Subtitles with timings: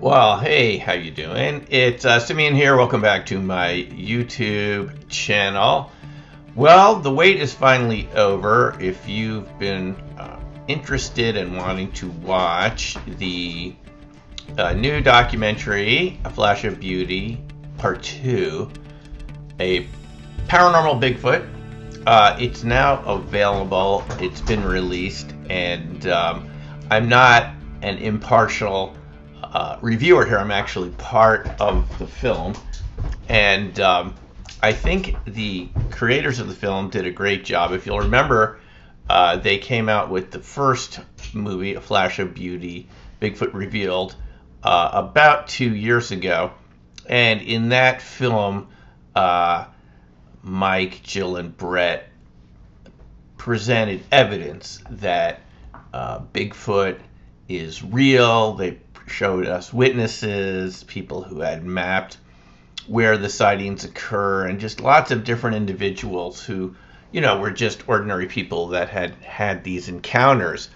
[0.00, 1.66] Well, hey, how you doing?
[1.70, 2.76] It's uh, Simeon here.
[2.76, 5.90] Welcome back to my YouTube channel.
[6.54, 8.76] Well, the wait is finally over.
[8.78, 10.38] If you've been uh,
[10.68, 13.74] interested in wanting to watch the
[14.56, 17.42] uh, new documentary, A Flash of Beauty,
[17.78, 18.70] Part 2,
[19.58, 19.84] a
[20.46, 21.44] paranormal Bigfoot,
[22.06, 24.04] uh, it's now available.
[24.20, 26.48] It's been released, and um,
[26.88, 27.52] I'm not
[27.82, 28.96] an impartial
[29.52, 30.38] uh, reviewer here.
[30.38, 32.54] I'm actually part of the film,
[33.28, 34.14] and um,
[34.62, 37.72] I think the creators of the film did a great job.
[37.72, 38.60] If you'll remember,
[39.08, 41.00] uh, they came out with the first
[41.32, 42.88] movie, A Flash of Beauty,
[43.20, 44.16] Bigfoot Revealed,
[44.62, 46.52] uh, about two years ago,
[47.06, 48.68] and in that film,
[49.14, 49.66] uh,
[50.42, 52.08] Mike, Jill, and Brett
[53.36, 55.40] presented evidence that
[55.92, 56.98] uh, Bigfoot
[57.48, 58.54] is real.
[58.54, 62.18] They showed us witnesses, people who had mapped
[62.88, 66.74] where the sightings occur, and just lots of different individuals who,
[67.12, 70.70] you know, were just ordinary people that had had these encounters.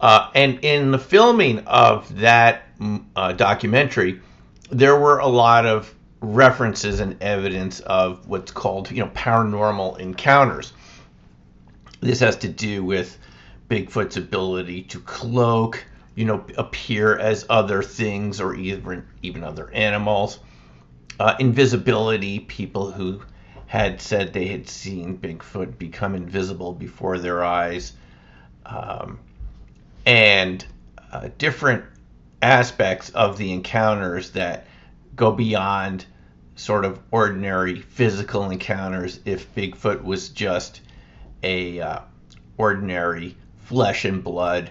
[0.00, 4.20] Uh, and in the filming of that mm, uh, documentary,
[4.70, 10.72] there were a lot of references and evidence of what's called, you know, paranormal encounters.
[12.00, 13.16] This has to do with
[13.70, 15.84] Bigfoot's ability to cloak,
[16.14, 20.38] you know, appear as other things or even even other animals.
[21.18, 23.20] Uh, invisibility, people who
[23.66, 27.92] had said they had seen Bigfoot become invisible before their eyes,
[28.66, 29.18] um,
[30.06, 30.64] and
[31.12, 31.84] uh, different
[32.42, 34.66] aspects of the encounters that
[35.16, 36.04] go beyond
[36.56, 40.80] sort of ordinary physical encounters if Bigfoot was just
[41.42, 42.00] a uh,
[42.56, 44.70] ordinary flesh and blood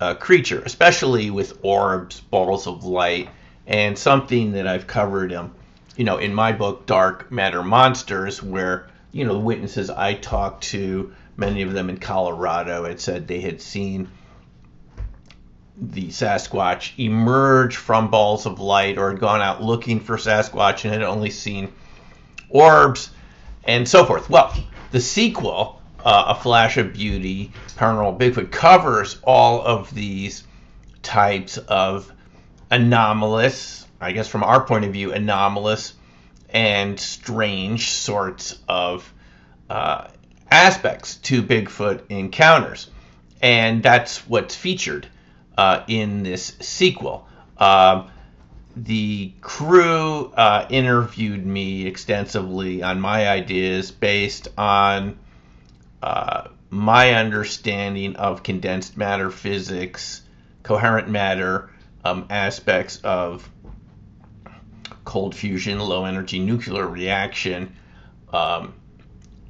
[0.00, 3.28] uh, creature, especially with orbs, balls of light,
[3.66, 5.54] and something that I've covered, um,
[5.96, 10.64] you know, in my book, Dark Matter Monsters, where you know the witnesses I talked
[10.64, 14.08] to, many of them in Colorado, had said they had seen
[15.76, 20.92] the Sasquatch emerge from balls of light or had gone out looking for Sasquatch and
[20.92, 21.72] had only seen
[22.50, 23.10] orbs
[23.64, 24.28] and so forth.
[24.28, 24.54] Well,
[24.90, 30.44] the sequel uh, A Flash of Beauty, Paranormal Bigfoot covers all of these
[31.02, 32.12] types of
[32.70, 35.94] anomalous, I guess from our point of view, anomalous
[36.50, 39.12] and strange sorts of
[39.68, 40.08] uh,
[40.50, 42.90] aspects to Bigfoot encounters.
[43.42, 45.06] And that's what's featured
[45.56, 47.26] uh, in this sequel.
[47.56, 48.10] Um,
[48.76, 55.18] the crew uh, interviewed me extensively on my ideas based on
[56.70, 60.22] my understanding of condensed matter physics,
[60.62, 61.70] coherent matter
[62.04, 63.48] um, aspects of
[65.04, 67.74] cold fusion, low energy nuclear reaction,
[68.32, 68.72] um,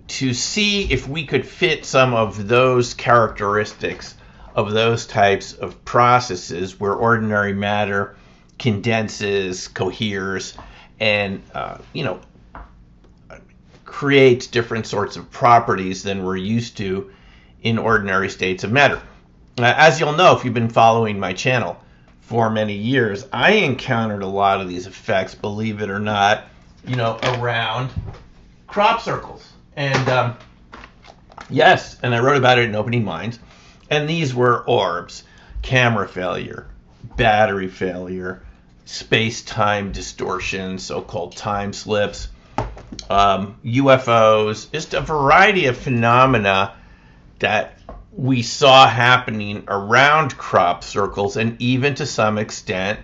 [0.08, 4.14] to see if we could fit some of those characteristics
[4.54, 8.16] of those types of processes where ordinary matter
[8.58, 10.54] condenses, coheres,
[10.98, 12.20] and uh, you know
[13.90, 17.10] creates different sorts of properties than we're used to
[17.60, 19.02] in ordinary states of matter.
[19.58, 21.76] As you'll know if you've been following my channel
[22.20, 26.44] for many years, I encountered a lot of these effects, believe it or not,
[26.86, 27.90] you know, around
[28.68, 29.46] crop circles.
[29.74, 30.36] And um,
[31.50, 33.40] yes, and I wrote about it in Opening Minds.
[33.90, 35.24] And these were orbs,
[35.62, 36.68] camera failure,
[37.16, 38.44] battery failure,
[38.84, 42.28] space time distortion, so called time slips
[43.08, 46.74] um, UFOs, just a variety of phenomena
[47.38, 47.78] that
[48.12, 53.00] we saw happening around crop circles, and even to some extent,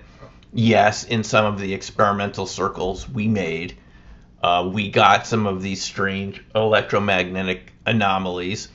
[0.53, 3.77] yes, in some of the experimental circles we made,
[4.43, 8.69] uh, we got some of these strange electromagnetic anomalies.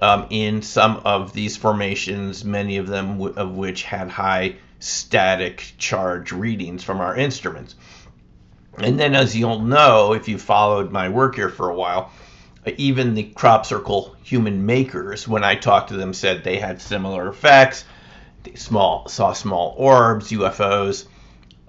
[0.00, 5.72] Um, in some of these formations, many of them w- of which had high static
[5.78, 7.74] charge readings from our instruments.
[8.78, 12.10] And then, as you'll know, if you followed my work here for a while,
[12.76, 17.28] even the crop circle human makers, when I talked to them, said they had similar
[17.28, 17.84] effects.
[18.42, 21.06] They small saw small orbs, UFOs,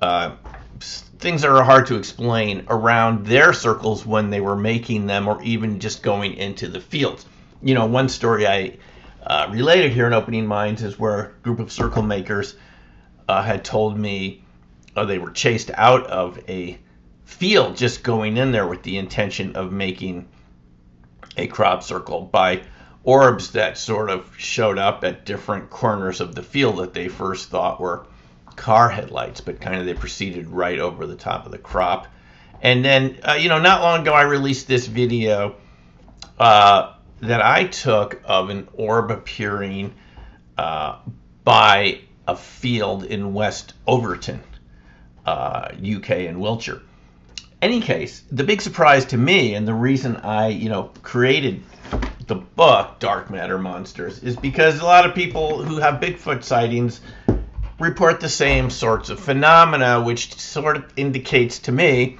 [0.02, 0.36] uh,
[0.80, 5.42] things that are hard to explain around their circles when they were making them, or
[5.44, 7.26] even just going into the fields.
[7.62, 8.78] You know, one story I
[9.26, 12.56] uh, related here in Opening Minds is where a group of circle makers
[13.28, 14.44] uh, had told me
[14.96, 16.78] uh, they were chased out of a
[17.28, 20.28] field just going in there with the intention of making
[21.36, 22.64] a crop circle by
[23.04, 27.50] orbs that sort of showed up at different corners of the field that they first
[27.50, 28.08] thought were
[28.56, 32.08] car headlights, but kind of they proceeded right over the top of the crop.
[32.62, 35.58] And then, uh, you know, not long ago, I released this video
[36.40, 39.94] uh, that I took of an orb appearing
[40.58, 41.00] uh,
[41.44, 44.42] by a field in West Overton,
[45.28, 46.82] UK, uh, in Wiltshire.
[47.62, 51.64] Any case, the big surprise to me, and the reason I, you know, created
[52.28, 57.02] the book Dark Matter Monsters, is because a lot of people who have Bigfoot sightings
[57.80, 62.18] report the same sorts of phenomena, which sort of indicates to me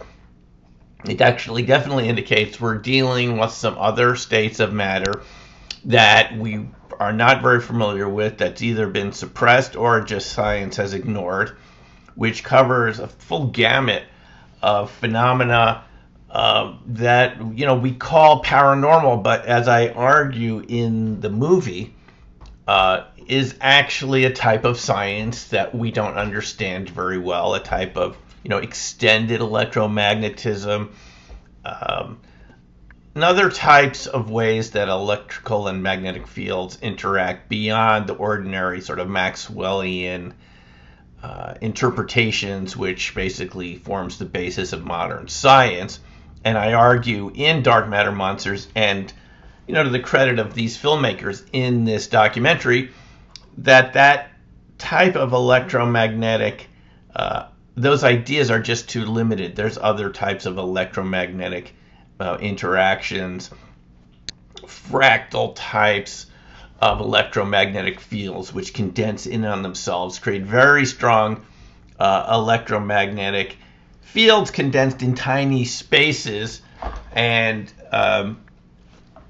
[1.06, 5.22] it actually definitely indicates we're dealing with some other states of matter
[5.86, 6.68] that we
[7.00, 11.56] are not very familiar with, that's either been suppressed or just science has ignored,
[12.16, 14.04] which covers a full gamut
[14.62, 15.84] of phenomena
[16.30, 21.94] uh, that you know we call paranormal, but as I argue in the movie,
[22.68, 27.98] uh, is actually a type of science that we don't understand very well, a type
[27.98, 30.90] of you know extended electromagnetism
[31.66, 32.20] um,
[33.16, 39.00] and other types of ways that electrical and magnetic fields interact beyond the ordinary sort
[39.00, 40.34] of Maxwellian
[41.28, 46.00] uh, interpretations, which basically forms the basis of modern science.
[46.46, 49.12] And I argue in Dark Matter Monsters, and
[49.68, 52.92] you know, to the credit of these filmmakers in this documentary,
[53.58, 54.30] that that
[54.78, 56.70] type of electromagnetic
[57.14, 59.56] uh, those ideas are just too limited.
[59.56, 61.74] There's other types of electromagnetic
[62.22, 63.52] uh, interactions,
[64.56, 66.28] fractal types
[66.80, 71.46] of electromagnetic fields, which condense in on themselves, create very strong
[72.00, 73.58] uh, electromagnetic
[74.02, 76.62] fields condensed in tiny spaces,
[77.14, 78.40] and um,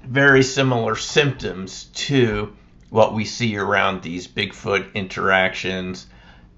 [0.04, 2.54] very similar symptoms to
[2.90, 6.06] what we see around these Bigfoot interactions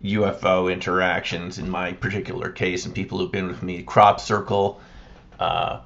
[0.03, 4.81] UFO interactions in my particular case, and people who've been with me, crop circle
[5.39, 5.81] uh,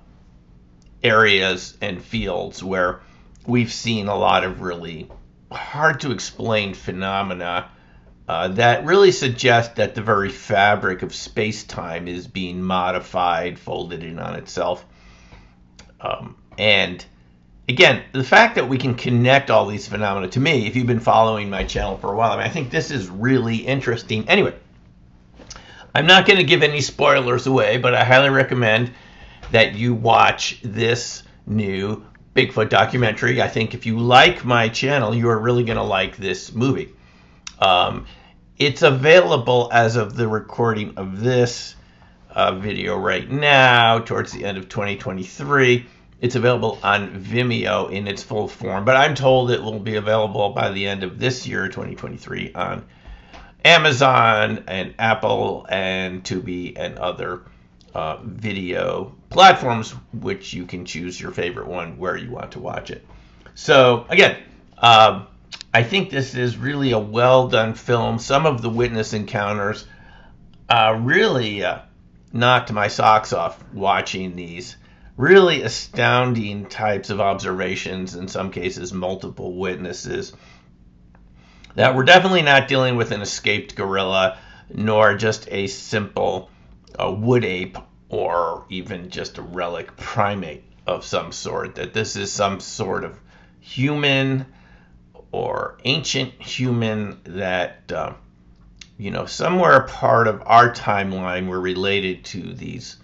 [1.02, 3.00] areas and fields where
[3.46, 5.10] we've seen a lot of really
[5.50, 7.70] hard to explain phenomena
[8.26, 14.02] uh, that really suggest that the very fabric of space time is being modified, folded
[14.02, 14.84] in on itself.
[16.00, 17.04] Um, and
[17.68, 21.00] again, the fact that we can connect all these phenomena to me, if you've been
[21.00, 24.26] following my channel for a while, I mean, I think this is really interesting.
[24.28, 24.54] Anyway,
[25.94, 28.92] I'm not going to give any spoilers away, but I highly recommend
[29.52, 33.40] that you watch this new Bigfoot documentary.
[33.40, 36.92] I think if you like my channel, you are really going to like this movie.
[37.60, 38.06] Um,
[38.58, 41.76] it's available as of the recording of this
[42.30, 45.86] uh, video right now, towards the end of 2023.
[46.20, 50.50] It's available on Vimeo in its full form, but I'm told it will be available
[50.50, 52.84] by the end of this year, 2023, on
[53.64, 57.42] Amazon and Apple and Tubi and other
[57.94, 62.90] uh, video platforms, which you can choose your favorite one where you want to watch
[62.90, 63.06] it.
[63.54, 64.36] So, again,
[64.78, 65.26] um,
[65.72, 68.18] I think this is really a well done film.
[68.18, 69.86] Some of the witness encounters
[70.68, 71.80] uh, really uh,
[72.32, 74.76] knocked my socks off watching these
[75.16, 80.32] really astounding types of observations, in some cases, multiple witnesses,
[81.76, 84.38] that we're definitely not dealing with an escaped gorilla,
[84.72, 86.50] nor just a simple
[86.98, 92.30] uh, wood ape or even just a relic primate of some sort, that this is
[92.30, 93.18] some sort of
[93.60, 94.46] human
[95.32, 98.12] or ancient human that, uh,
[98.98, 102.96] you know, somewhere a part of our timeline were related to these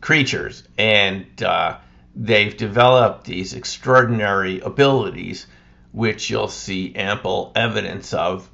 [0.00, 1.76] creatures, and uh,
[2.14, 5.46] they've developed these extraordinary abilities,
[5.92, 8.48] which you'll see ample evidence of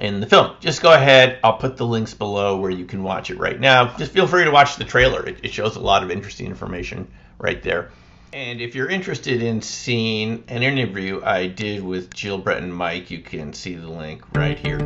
[0.00, 0.56] in the film.
[0.60, 1.38] Just go ahead.
[1.44, 3.96] I'll put the links below where you can watch it right now.
[3.96, 5.24] Just feel free to watch the trailer.
[5.26, 7.06] It, it, shows a lot of interesting information
[7.38, 7.90] right there.
[8.32, 13.10] And if you're interested in seeing an interview I did with Jill Brett and Mike,
[13.10, 14.78] you can see the link right here.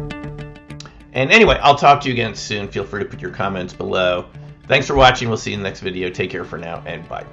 [1.13, 2.69] And anyway, I'll talk to you again soon.
[2.69, 4.27] Feel free to put your comments below.
[4.67, 5.29] Thanks for watching.
[5.29, 6.11] We'll see you in the next video.
[6.11, 7.25] Take care for now and bye.